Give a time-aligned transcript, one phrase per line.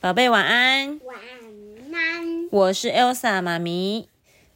[0.00, 0.98] 宝贝晚安。
[1.04, 1.18] 晚
[1.92, 2.48] 安。
[2.50, 4.08] 我是 Elsa 妈咪。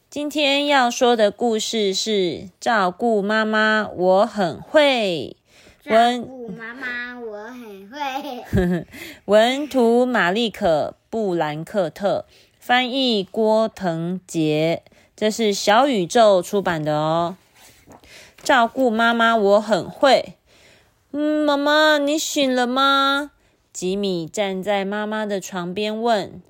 [0.09, 5.37] 今天要说的故事是照顾妈妈，我很会。
[5.83, 8.87] 照顾妈妈，我很会。
[9.27, 12.25] 文 图玛丽可布兰克特，
[12.59, 14.83] 翻译郭腾杰，
[15.15, 17.37] 这是小宇宙出版的哦。
[18.43, 20.39] 照顾妈妈，我很会。
[21.13, 23.33] 嗯，妈妈，你醒了吗？
[23.75, 26.41] 吉米站在妈妈的床边问：“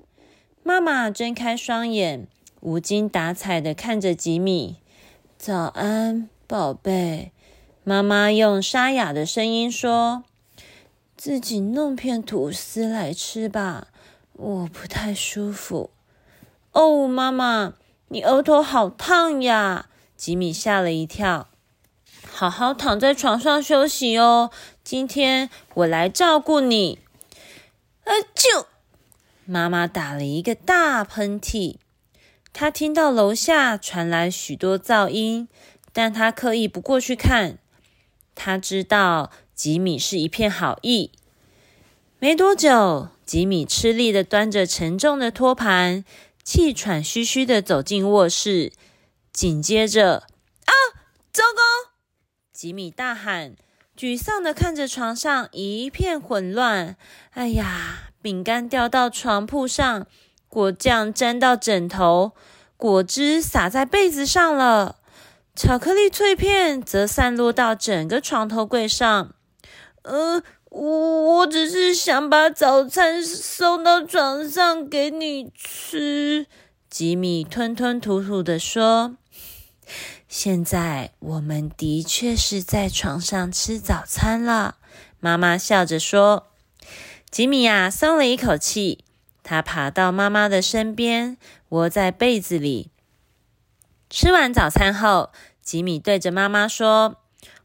[0.61, 2.27] 妈妈睁开双眼，
[2.61, 4.75] 无精打采的看着吉米。
[5.35, 7.31] 早安，宝贝。”
[7.83, 10.23] 妈妈用沙哑的声音说
[11.17, 13.87] ：“自己弄片吐司来吃吧，
[14.33, 15.89] 我不太舒服。”
[16.73, 17.73] 哦，妈妈，
[18.09, 19.87] 你额头好烫呀！
[20.15, 21.47] 吉米吓了一跳。
[22.31, 24.51] 好好躺在床上休息哦，
[24.83, 26.99] 今天我来照顾你。
[28.05, 28.11] 啊！
[28.33, 28.67] 就
[29.45, 31.75] 妈妈打了一个大喷嚏。
[32.53, 35.47] 她听到楼下传来许多噪音，
[35.91, 37.59] 但她刻意不过去看。
[38.33, 41.11] 她知道吉米是一片好意。
[42.19, 46.05] 没多久，吉米吃力的端着沉重的托盘，
[46.43, 48.71] 气喘吁吁的走进卧室。
[49.33, 50.27] 紧接着，
[50.65, 50.73] 啊！
[51.33, 51.91] 糟糕！
[52.53, 53.55] 吉米大喊。
[53.97, 56.97] 沮丧的看着床上一片混乱。
[57.31, 60.05] 哎呀，饼干掉到床铺上，
[60.49, 62.33] 果酱沾到枕头，
[62.75, 64.97] 果汁洒在被子上了，
[65.55, 69.33] 巧克力脆片则散落到整个床头柜上。
[70.03, 76.47] 呃，我我只是想把早餐送到床上给你吃。
[76.89, 79.15] 吉米吞吞吐吐的说。
[80.45, 84.75] 现在我们的确是在床上吃早餐了，
[85.19, 86.45] 妈妈笑着说。
[87.31, 89.03] 吉米呀，松了一口气，
[89.41, 91.37] 他爬到妈妈的身边，
[91.69, 92.91] 窝在被子里。
[94.07, 95.31] 吃完早餐后，
[95.63, 97.15] 吉米对着妈妈说：“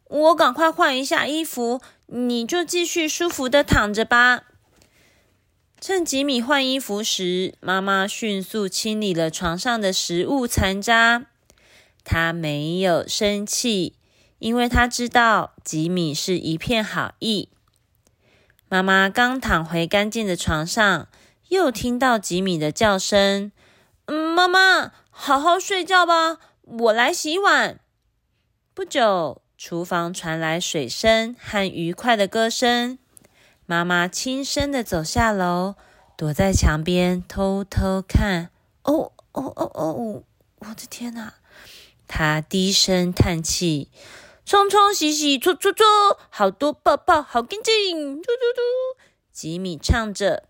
[0.08, 4.44] 我赶快换一下衣服，你就继续舒服的躺着吧。”
[5.78, 11.26] 趁吉米换衣服时，妈妈迅速清理了床上的食物残渣。
[12.04, 13.96] 他没有生气，
[14.38, 17.50] 因为他知道吉米是一片好意。
[18.68, 21.08] 妈妈刚躺回干净的床上，
[21.48, 23.50] 又听到吉米的叫声：“，
[24.06, 27.80] 妈妈，好好睡觉吧，我来洗碗。”
[28.72, 32.98] 不久，厨房传来水声和愉快的歌声。
[33.66, 35.74] 妈妈轻声的走下楼，
[36.16, 38.50] 躲在墙边偷偷看。
[38.84, 40.22] 哦哦哦哦！
[40.60, 41.34] 我的天哪！
[42.12, 43.88] 他低声叹气，
[44.44, 45.86] 冲冲洗洗，搓搓搓，
[46.28, 48.16] 好多泡泡，好干净。
[48.16, 49.00] 嘟嘟嘟，
[49.32, 50.42] 吉米唱着。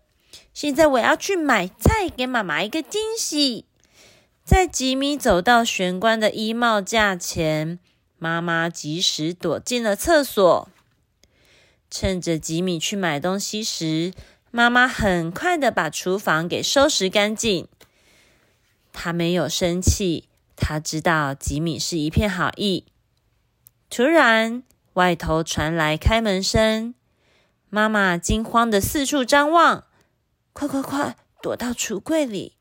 [0.55, 3.65] 现在我要去买菜，给妈妈一个惊喜。
[4.43, 7.77] 在吉米走到玄关的衣帽架前，
[8.17, 10.67] 妈妈及时躲进了厕所。
[11.91, 14.13] 趁着吉米去买东西时，
[14.49, 17.67] 妈妈很快的把厨房给收拾干净。
[18.91, 20.27] 她没有生气。
[20.63, 22.85] 他知道吉米是一片好意。
[23.89, 24.61] 突然，
[24.93, 26.93] 外头传来开门声，
[27.67, 29.85] 妈妈惊慌的四处张望，
[30.53, 32.57] 快快快，躲到橱柜里！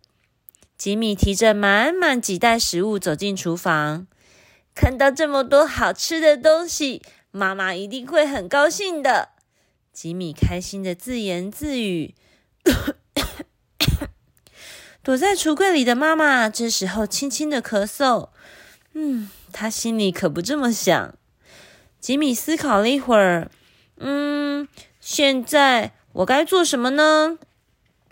[0.79, 4.07] 吉米提着满满几袋食物走进厨房，
[4.75, 9.29] 看到这么多好吃的东西，妈妈一定会很高兴的。
[9.93, 12.15] 吉米开心的自言自语。
[15.03, 18.29] 躲在橱柜里的妈妈这时候轻轻的咳嗽，
[18.93, 21.15] 嗯，她心里可不这么想。
[21.99, 23.51] 吉米思考了一会儿，
[23.97, 24.69] 嗯，
[25.01, 27.39] 现在我该做什么呢？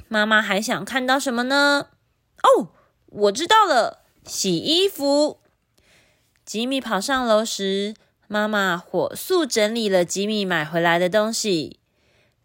[0.08, 1.88] 妈妈还想看到什么呢？
[2.42, 2.68] 哦，
[3.06, 5.40] 我知道了，洗衣服。
[6.46, 7.94] 吉米跑上楼时，
[8.26, 11.78] 妈妈火速整理了吉米买回来的东西，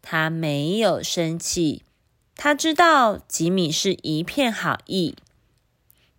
[0.02, 1.84] 他没有生气。
[2.36, 5.16] 他知道吉米是一片好意。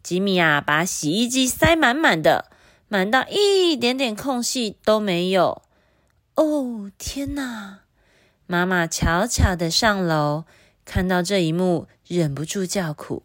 [0.03, 2.51] 吉米啊，把洗衣机塞满满的，
[2.89, 5.63] 满到一点点空隙都没有。
[6.35, 7.81] 哦，天哪！
[8.47, 10.45] 妈妈悄悄的上楼，
[10.85, 13.23] 看到这一幕，忍不住叫苦。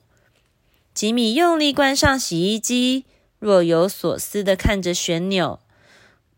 [0.93, 3.05] 吉米用力关上洗衣机，
[3.39, 5.59] 若有所思的看着旋钮。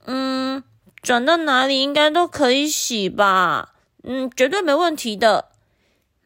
[0.06, 0.64] 嗯，
[1.02, 3.76] 转到哪里应该都可以洗吧？
[4.04, 5.51] 嗯，绝对没问题的。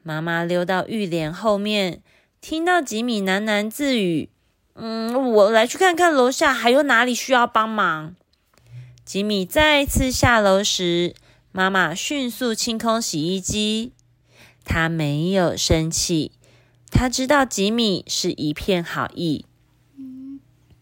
[0.07, 1.99] 妈妈溜到浴帘后面，
[2.39, 4.29] 听到吉米喃喃自语
[4.75, 8.15] ：“嗯，我来去看看楼下还有哪里需要帮忙。”
[9.03, 11.15] 吉米再次下楼时，
[11.51, 13.93] 妈妈迅速清空洗衣机。
[14.63, 16.33] 他没有生气。
[16.91, 19.47] 他知道吉米是一片好意。
[19.97, 20.39] 嗯，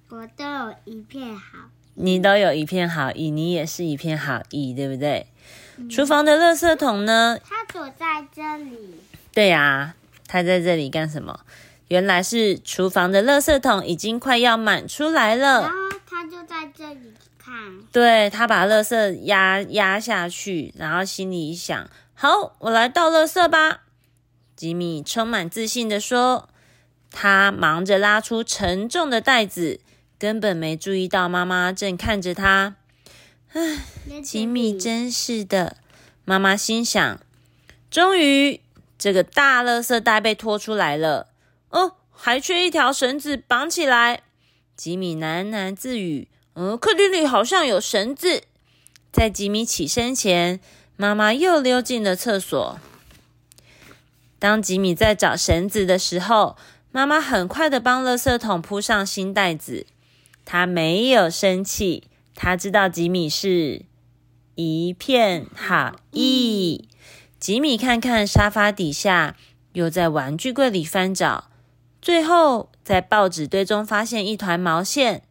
[0.09, 1.69] 我都有一片好。
[1.93, 5.27] 你都有一片好意，你也是一片好意，对不对？
[5.89, 7.39] 厨房的垃圾桶呢？
[7.43, 8.95] 它躲在这里。
[9.33, 9.95] 对呀，
[10.27, 11.41] 他在这里干什么？
[11.89, 15.61] 原来是厨房的垃圾桶已经快要满出来了。
[15.61, 17.53] 然后他就在这里看。
[17.91, 23.81] 对，他把垃圾压压下去，然后心里想：好，我来倒垃圾吧。
[24.55, 26.47] 吉米充满自信的说
[27.11, 29.79] ：“他忙着拉出沉重的袋子，
[30.17, 32.75] 根本没注意到妈妈正看着他。”
[33.53, 33.79] 唉，
[34.23, 35.77] 吉米真是的，
[36.23, 37.19] 妈妈心想。
[37.91, 38.59] 终于，
[39.03, 41.27] 这个大垃圾袋被拖出来了。
[41.71, 44.21] 哦，还缺一条绳子绑起来。
[44.77, 48.43] 吉米喃喃自语：“嗯，客厅里好像有绳子。”
[49.11, 50.61] 在吉米起身前，
[50.95, 52.79] 妈妈又溜进了厕所。
[54.39, 56.55] 当吉米在找绳子的时候，
[56.89, 59.85] 妈妈很快的帮垃圾桶铺上新袋子。
[60.45, 63.81] 她没有生气，她知道吉米是
[64.55, 66.87] 一片好意。
[67.43, 69.35] 吉米看看沙发底下，
[69.73, 71.49] 又在玩具柜里翻找，
[72.01, 75.23] 最后在报纸堆中发现一团毛线。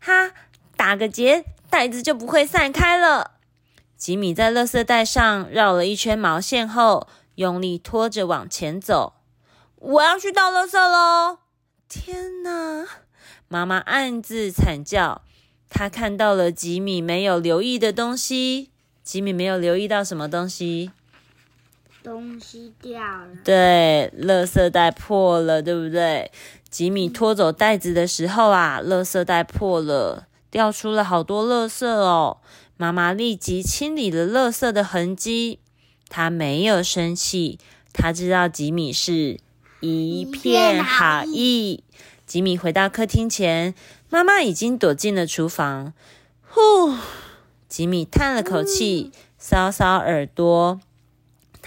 [0.00, 0.32] 哈，
[0.76, 3.34] 打个结，袋子就不会散开了。
[3.96, 7.06] 吉米在垃圾袋上绕了一圈毛线后。
[7.36, 9.12] 用力拖着往前走，
[9.76, 11.38] 我要去倒垃圾喽！
[11.88, 12.84] 天哪！
[13.46, 15.22] 妈妈暗自惨叫。
[15.68, 18.72] 她看到了吉米没有留意的东西。
[19.04, 20.90] 吉米没有留意到什么东西？
[22.06, 23.26] 东西掉了。
[23.42, 26.30] 对，垃圾袋破了，对不对？
[26.70, 32.38] 吉米拖走袋子的时候啊，垃圾袋破了，掉出了好多垃圾哦。
[32.76, 35.58] 妈妈立即清理了垃圾的痕迹。
[36.08, 37.58] 她没有生气，
[37.92, 39.40] 她知道吉米是
[39.80, 41.82] 一片好意。
[42.24, 43.74] 吉米回到客厅前，
[44.08, 45.92] 妈妈已经躲进了厨房。
[46.48, 46.94] 呼，
[47.68, 49.10] 吉米叹了口气，
[49.40, 50.80] 搔搔耳朵。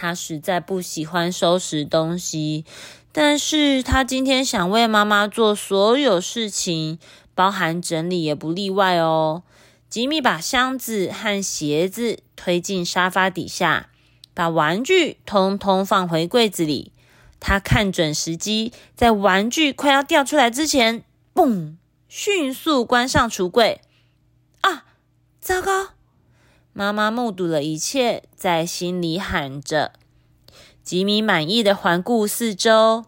[0.01, 2.63] 他实在不喜欢收拾东西，
[3.11, 6.97] 但是他今天想为妈妈做所有事情，
[7.35, 9.43] 包含整理也不例外哦。
[9.89, 13.89] 吉米把箱子和鞋子推进沙发底下。
[14.33, 16.93] 把玩具通通放回柜子里。
[17.41, 21.03] 他看准时机，在玩具快要掉出来之前，
[21.35, 21.75] 嘣，
[22.07, 23.81] 迅速关上橱柜。
[24.61, 24.85] 啊，
[25.41, 25.89] 糟糕！
[26.79, 29.91] 妈妈目睹了一切，在心里喊着。
[30.81, 33.03] 吉米满意的环顾四周，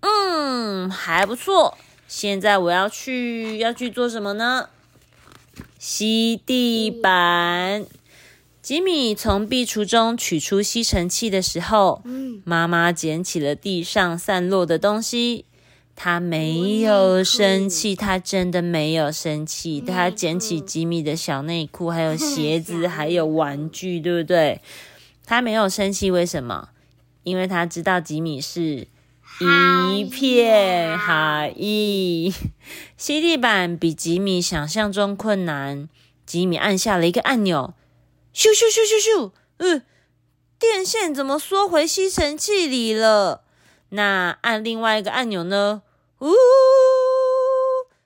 [0.00, 1.78] 嗯，还不错。
[2.06, 4.68] 现在我要去，要去做什么呢？
[5.78, 7.86] 吸地板。
[8.60, 12.02] 吉米从壁橱中取出吸尘器的时候，
[12.44, 15.46] 妈妈捡起了地上散落的东西。
[15.96, 19.80] 他没有生气，他真的没有生气。
[19.80, 24.60] 他捡起吉米的小内裤，还有鞋子， 还有玩具，对不对？
[25.24, 26.70] 他没有生气，为什么？
[27.22, 28.88] 因为他知道吉米是
[29.40, 32.34] 一片好意。
[32.96, 35.88] 吸地板比吉米想象中困难。
[36.26, 37.74] 吉米按下了一个按钮。
[38.34, 39.30] 咻咻咻咻咻！
[39.58, 39.82] 嗯，
[40.58, 43.43] 电线怎么缩回吸尘器里了？
[43.90, 45.82] 那按另外一个按钮呢？
[46.20, 46.32] 呜，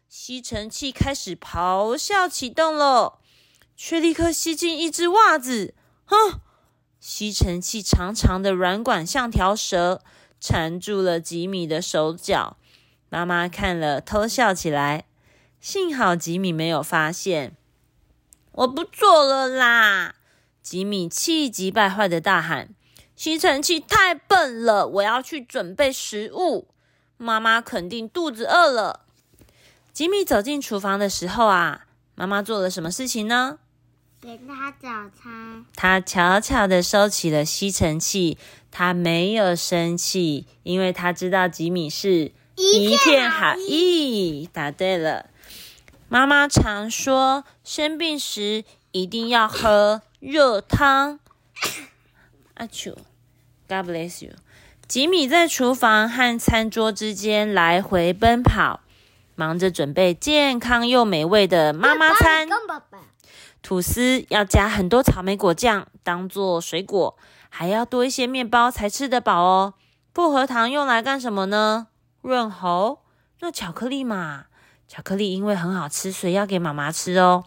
[0.09, 3.19] 吸尘器开始咆哮启动了，
[3.77, 5.75] 却立刻吸进一只袜子。
[6.05, 6.41] 哼！
[7.01, 10.03] 吸尘器长长的软管像条蛇，
[10.41, 12.57] 缠住了吉米的手脚。
[13.09, 15.07] 妈妈看了，偷笑起来。
[15.61, 17.57] 幸好吉米没有发现。
[18.53, 20.17] 我不做了啦！
[20.63, 22.75] 吉米气急败坏的大喊
[23.19, 24.87] ：“吸尘器太笨了！
[24.87, 26.69] 我要去准备食物。
[27.17, 29.01] 妈妈肯定肚子饿了。”
[29.93, 33.59] 吉米走进厨房的时候啊，妈妈做了什么事情呢？
[34.21, 35.67] 给他早餐。
[35.75, 38.39] 他悄悄的收起了吸尘器，
[38.71, 44.49] 他没有生气，因为他知道吉米是一片好意。
[44.53, 45.27] 答对了。
[46.09, 50.03] 妈妈常说，生病时一定要喝。
[50.21, 51.19] 热汤，
[52.59, 52.93] 阿丘
[53.69, 54.33] ，God bless you。
[54.89, 58.81] 吉米在厨房和餐桌之间来回奔跑，
[59.37, 62.49] 忙着准备健康又美味的妈妈餐。
[63.63, 67.17] 吐司要加很多草莓果酱当做水果，
[67.49, 69.75] 还要多一些面包才吃得饱哦。
[70.13, 71.87] 薄荷糖用来干什么呢？
[72.23, 73.01] 润喉。
[73.41, 74.47] 那巧克力嘛，
[74.89, 77.45] 巧克力因为很好吃，所以要给妈妈吃哦。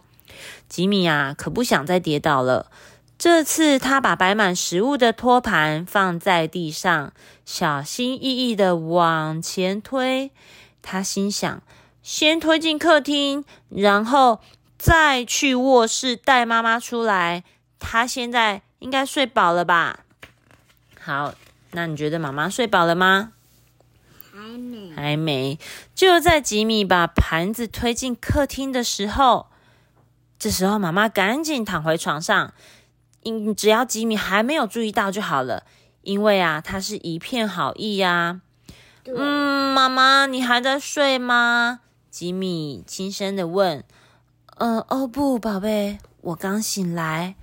[0.69, 2.71] 吉米啊，可不想再跌倒了。
[3.21, 7.13] 这次他把摆满食物的托盘放在地上，
[7.45, 10.31] 小心翼翼的往前推。
[10.81, 11.61] 他心想：
[12.01, 14.41] 先推进客厅，然后
[14.75, 17.43] 再去卧室带妈妈出来。
[17.77, 19.99] 他现在应该睡饱了吧？
[20.99, 21.35] 好，
[21.73, 23.33] 那你觉得妈妈睡饱了吗？
[24.33, 25.59] 还没，还没。
[25.93, 29.45] 就在吉米把盘子推进客厅的时候，
[30.39, 32.55] 这时候妈妈赶紧躺回床上。
[33.23, 35.63] 因只要吉米还没有注意到就好了，
[36.01, 38.41] 因为啊，他是一片好意呀。
[39.05, 41.81] 嗯，妈妈，你还在睡吗？
[42.09, 43.83] 吉米轻声的问。
[44.57, 47.35] 嗯，哦不，宝贝，我刚醒来。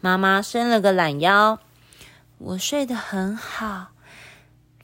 [0.00, 1.58] 妈妈伸了个懒腰，
[2.38, 3.88] 我睡得很好，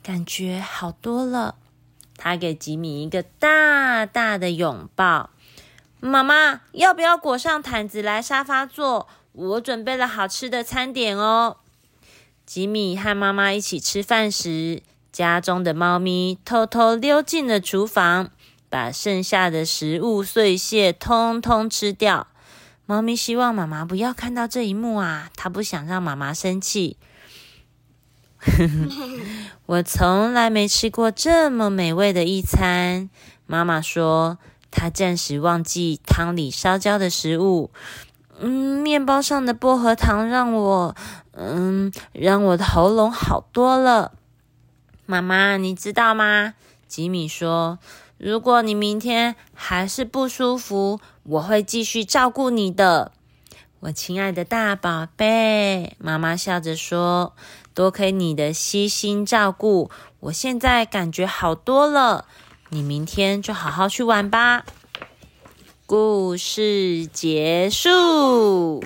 [0.02, 1.56] 感觉好多了。
[2.16, 5.30] 他给吉米一个大大的拥抱。
[6.00, 9.08] 妈妈，要不要裹上毯子来沙发坐？
[9.38, 11.58] 我准备了好吃的餐点哦。
[12.44, 18.30] 吉米和妈妈一起吃饭时，家中的猫咪偷偷溜进了厨房，
[18.68, 22.26] 把剩下的食物碎屑通通吃掉。
[22.84, 26.96] 猫咪希望妈妈不要看到这一幕啊，它不想让妈妈生气。
[29.66, 33.08] 我从来没吃过这么美味的一餐。
[33.46, 34.38] 妈妈说，
[34.72, 37.70] 她暂时忘记汤里烧焦的食物。
[38.40, 40.96] 嗯，面包上的薄荷糖让我，
[41.32, 44.12] 嗯，让我的喉咙好多了。
[45.06, 46.54] 妈妈，你知道吗？
[46.86, 47.78] 吉米说
[48.16, 53.12] ：“如果你明天还是不舒服，我会继续照顾你的，
[53.80, 57.34] 我亲爱的大宝贝。”妈妈笑着说
[57.74, 59.90] ：“多亏你的悉心照顾，
[60.20, 62.26] 我现在感觉好多了。
[62.70, 64.64] 你明天就好好去玩吧。”
[65.88, 68.84] 故事结束。